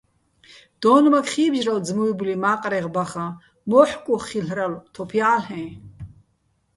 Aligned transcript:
დო́ნმაქ 0.81 1.25
ხი́ბჟრალო 1.31 1.79
ძმუჲბლი 1.87 2.33
მა́ყრეღ 2.43 2.85
ბახაჼ, 2.95 3.25
მოჰ̦კ 3.69 4.05
უ̂ხ 4.13 4.21
ხილ'რალო̆, 4.27 4.83
თოფ 4.93 5.11
ჲა́ლ'ეჼ. 5.17 5.63